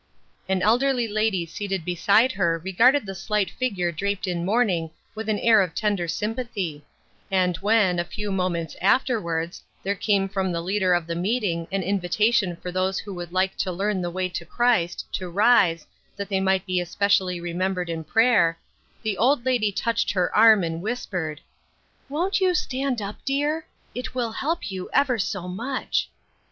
[0.49, 5.37] An elderly lady seated beside her regarded the slight figure draped in mourning with an
[5.37, 6.83] air of tender sympathy;
[7.29, 9.23] and when, a few moments after 336 AT HOME.
[9.23, 13.31] wards, there came from the leader of the meeting an invitation for those who would
[13.31, 17.87] like to learn the way to Christ, to rise, that they might be especially remembered
[17.87, 18.57] in prayer,
[19.03, 21.41] the old lady touched her arm and whispered:—"
[22.09, 23.67] Won't you stand up, dear?
[23.93, 26.09] It will help you ever so much."